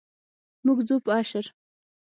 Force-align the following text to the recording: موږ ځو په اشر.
موږ 0.65 0.77
ځو 0.87 0.95
په 1.05 1.11
اشر. 1.19 1.45